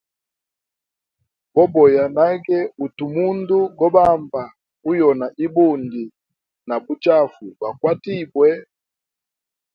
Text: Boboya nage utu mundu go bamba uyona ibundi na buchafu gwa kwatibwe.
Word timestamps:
Boboya 1.53 2.03
nage 2.17 2.57
utu 2.83 3.05
mundu 3.15 3.57
go 3.77 3.87
bamba 3.95 4.43
uyona 4.89 5.25
ibundi 5.45 6.03
na 6.67 6.75
buchafu 6.83 7.43
gwa 7.57 7.69
kwatibwe. 7.79 8.49